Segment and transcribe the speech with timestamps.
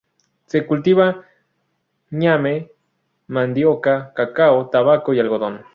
[0.47, 1.25] Se cultiva
[2.09, 2.71] ñame,
[3.27, 5.61] mandioca, cacao, tabaco y algodón.